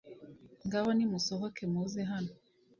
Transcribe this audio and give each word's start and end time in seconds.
Ngaho 0.65 0.89
nimusohoke 0.97 1.61
muze 1.71 2.01
hano 2.11 2.31